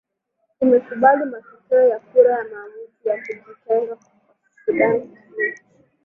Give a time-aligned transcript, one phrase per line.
[0.63, 4.13] imekubali matokeo ya kura ya maamuzi ya kujitenga kwa
[4.65, 5.61] sudan kusini